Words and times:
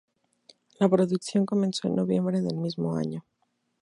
La 0.79 0.89
producción 0.89 1.45
comenzó 1.45 1.87
en 1.87 1.95
noviembre 1.95 2.41
del 2.41 2.57
mismo 2.57 2.95
año. 2.95 3.23